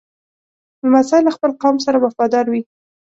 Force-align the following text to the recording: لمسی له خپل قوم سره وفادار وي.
لمسی 0.83 1.19
له 1.25 1.31
خپل 1.35 1.51
قوم 1.61 1.75
سره 1.85 1.97
وفادار 1.99 2.45
وي. 2.51 2.61